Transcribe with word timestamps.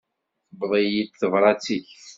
Tewweḍ-iyi-d 0.49 1.13
tebṛat-ik. 1.19 1.87